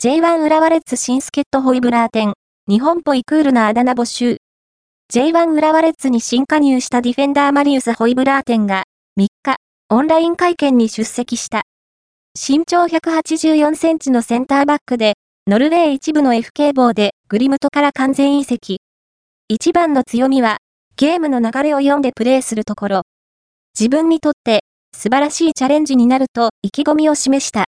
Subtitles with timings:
[0.00, 2.34] J1 浦和レッズ新助っ人ホイブラー店、
[2.68, 4.36] 日本ポイクールなあだ名募集。
[5.12, 8.84] J1 浦和レッズに新加入したディフェンダーマリウス・ホイブラー店が、
[9.18, 9.56] 3日、
[9.88, 11.62] オンライン会見に出席した。
[12.36, 15.14] 身長184センチのセンターバックで、
[15.48, 18.80] ノルウェー一部の FK 棒でグリムトから完全移籍。
[19.48, 20.58] 一番の強みは、
[20.94, 23.02] ゲームの流れを読んでプレーするところ。
[23.76, 24.60] 自分にとって
[24.96, 27.56] 素晴らしいチャレンジになると意気込みを示した。